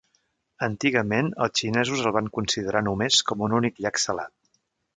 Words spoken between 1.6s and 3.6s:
xinesos el van considerar només com un